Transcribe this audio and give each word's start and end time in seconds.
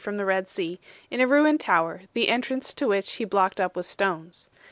from 0.03 0.17
the 0.17 0.25
Red 0.25 0.49
Sea, 0.49 0.79
in 1.11 1.21
a 1.21 1.27
ruined 1.27 1.59
tower, 1.59 2.01
the 2.13 2.29
entrance 2.29 2.73
to 2.73 2.87
which 2.87 3.11
he 3.11 3.23
blocked 3.23 3.61
up 3.61 3.75
with 3.75 3.85
stones. 3.85 4.49